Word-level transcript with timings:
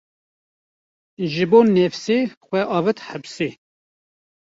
Ji 1.33 1.45
bo 1.49 1.59
nefsê, 1.75 2.17
xwe 2.45 2.61
avêt 2.77 2.99
hepsê 3.07 3.49